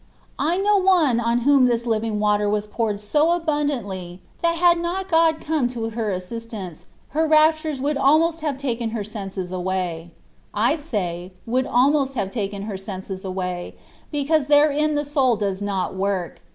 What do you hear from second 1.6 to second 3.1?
this" living water '^ was poured